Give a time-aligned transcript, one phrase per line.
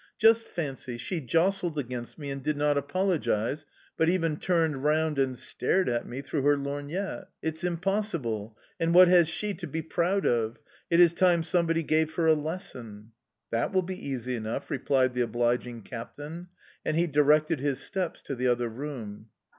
[0.17, 3.67] Just fancy, she jostled against me and did not apologise,
[3.97, 7.27] but even turned round and stared at me through her lorgnette!...
[7.43, 8.57] C'est impayable!...
[8.79, 10.57] And what has she to be proud of?
[10.89, 13.11] It is time somebody gave her a lesson"...
[13.51, 16.47] "That will be easy enough," replied the obliging captain,
[16.83, 19.27] and he directed his steps to the other room.